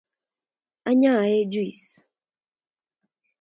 Anyaee 0.89 1.39
juis 1.51 1.81